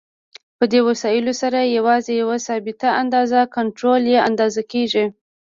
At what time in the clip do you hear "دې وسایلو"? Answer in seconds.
0.71-1.33